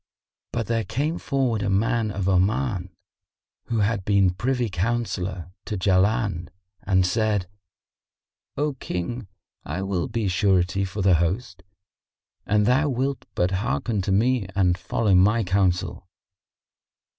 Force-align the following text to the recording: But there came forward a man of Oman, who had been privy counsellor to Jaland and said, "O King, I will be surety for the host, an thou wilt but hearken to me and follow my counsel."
But 0.51 0.65
there 0.65 0.83
came 0.83 1.19
forward 1.19 1.61
a 1.61 1.69
man 1.69 2.09
of 2.09 2.27
Oman, 2.27 2.89
who 3.65 3.81
had 3.81 4.03
been 4.03 4.31
privy 4.33 4.67
counsellor 4.67 5.51
to 5.65 5.77
Jaland 5.77 6.49
and 6.81 7.05
said, 7.05 7.47
"O 8.57 8.73
King, 8.73 9.27
I 9.63 9.83
will 9.83 10.07
be 10.07 10.27
surety 10.27 10.85
for 10.85 11.03
the 11.03 11.13
host, 11.13 11.61
an 12.47 12.63
thou 12.63 12.89
wilt 12.89 13.27
but 13.35 13.51
hearken 13.51 14.01
to 14.01 14.11
me 14.11 14.47
and 14.55 14.75
follow 14.75 15.13
my 15.13 15.43
counsel." 15.43 16.07